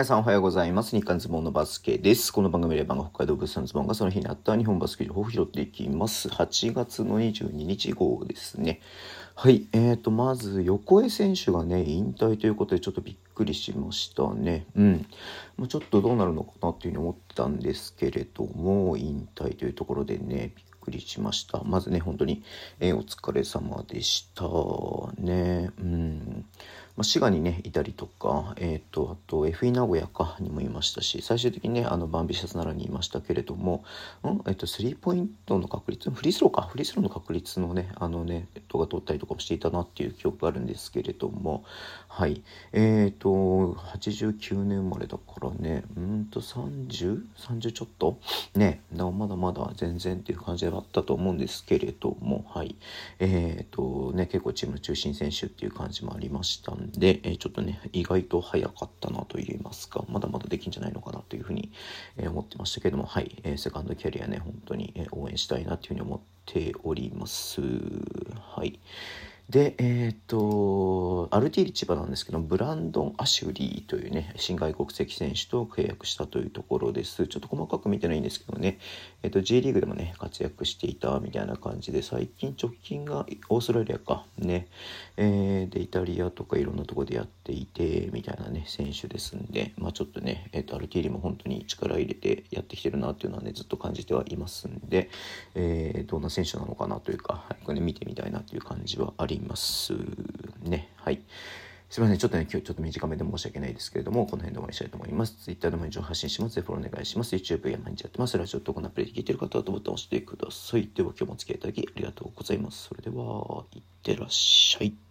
[0.00, 0.96] 皆さんおはようございます。
[0.96, 2.32] 日刊ズボンのバスケです。
[2.32, 6.28] この番組では北海道物産ズボンがその日にあった日本バスケ情報を拾っていきます。
[6.28, 8.80] 8月の22日号ですね。
[9.34, 9.68] はい。
[9.74, 14.64] えーと、まず、横江選手がね、引退ということでちょっとびっくりしましたね。
[14.74, 15.06] うん。
[15.58, 21.62] まあ、ちょっとどうなるのかなっていうふうに思ったんですけれども、引退というところでね、びっくりしました。
[21.62, 22.42] まずね、本当に、
[22.78, 24.44] えーお疲れ様でした。
[25.22, 25.70] ね。
[25.78, 25.99] うん。
[26.96, 33.84] まあ、滋賀にねいたりとか、えー、とあと FE 名古屋かにもいましたし最終的にねあのバンビシャス奈良にいましたけれども、
[34.22, 41.64] うんえー、とスリーポイントの確率フリースローかフリースローの確率のねあのね動画撮ったりとかもしていたなっていう記憶があるんですけれども
[42.08, 42.42] はい。
[42.72, 48.18] えっ、と89年生まれだからねうんと3030ちょっと
[48.54, 52.74] ねまだまだ全然っていう感じではあったと思うんですけれどもはい。
[53.20, 60.04] えっ、とね結構チームの中心選手っていう感じもありましたんで、えちょっとね意外と早かったなと言いますか。
[60.08, 61.70] まだまだできんじゃないのかなというふうに、
[62.16, 63.04] え思ってましたけども。
[63.04, 67.60] はい、えセカンドキャリアね本当に、え応援したいなというふうに思っております。
[67.60, 68.78] はい。
[69.50, 77.26] でえっ、とアルティリ千葉なんですけどブランドン・アシュリーというね新外国籍選手と契約したというところです。
[77.26, 78.78] ちょっと細かく見てないんですけどね。
[79.24, 84.68] えっ、と J リーグでもね活躍していたみたいな感じで最近直近がオーストラリアかね。
[85.16, 95.10] えーでイタリアとかいろんなところでやっていてみたいなね選手ですんでまあちょっとね、えー、とアルティリも本当に力入れてやってきてるなっていうのはねずっと感じてはいますんで、
[95.54, 99.94] えーどんな選手なのかなというか、はか、ね見てみたいなという感じはあります
[100.62, 101.22] ねはい。
[101.90, 102.18] すみません。
[102.18, 105.34] ちょっとね、今日ちょっと短めで申し訳ないですけれども、この辺で終わりにしたいと思います。
[105.42, 106.54] Twitter でも以上発信します。
[106.54, 107.34] ぜひフォローお願いします。
[107.34, 108.38] YouTube や毎日やってます。
[108.38, 110.88] ラジオとこのアプリで聞いてる方はボタンを押してください。
[110.94, 112.84] では今日もお付き合いいただきありがとうございます。
[112.84, 115.09] それでは、いってらっしゃい。